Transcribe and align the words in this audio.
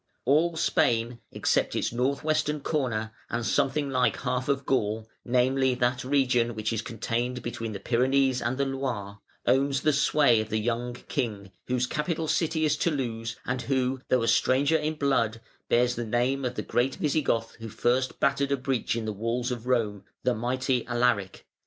All 0.25 0.55
Spain, 0.55 1.19
except 1.31 1.75
its 1.75 1.91
north 1.91 2.23
western 2.23 2.61
corner, 2.61 3.11
and 3.29 3.45
something 3.45 3.91
like 3.91 4.17
half 4.21 4.49
of 4.49 4.65
Gaul 4.65 5.07
namely, 5.23 5.75
that 5.75 6.03
region 6.03 6.55
which 6.55 6.73
is 6.73 6.81
contained 6.81 7.43
between 7.43 7.71
the 7.73 7.79
Pyrenees 7.79 8.41
and 8.41 8.57
the 8.57 8.65
Loire, 8.65 9.19
owns 9.45 9.81
the 9.81 9.93
sway 9.93 10.41
of 10.41 10.49
the 10.49 10.57
young 10.59 10.95
king, 10.95 11.51
whose 11.67 11.85
capital 11.85 12.27
city 12.27 12.65
is 12.65 12.77
Toulouse, 12.77 13.35
and 13.45 13.61
who, 13.61 14.01
though 14.09 14.23
a 14.23 14.27
stranger 14.27 14.75
in 14.77 14.95
blood, 14.95 15.39
bears 15.69 15.93
the 15.93 16.03
name 16.03 16.45
of 16.45 16.55
the 16.55 16.63
great 16.63 16.95
Visigoth 16.95 17.53
who 17.59 17.69
first 17.69 18.19
battered 18.19 18.51
a 18.51 18.57
breach 18.57 18.95
in 18.95 19.05
the 19.05 19.13
walls 19.13 19.51
of 19.51 19.67
Rome, 19.67 20.03
the 20.23 20.33
mighty 20.33 20.83
Alaric. 20.87 21.45